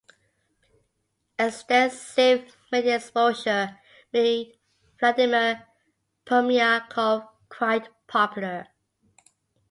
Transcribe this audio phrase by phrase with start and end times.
[1.37, 3.77] Extensive media exposure
[4.11, 4.57] made
[4.99, 5.67] Vladimir
[6.25, 8.65] Permyakov quite popular.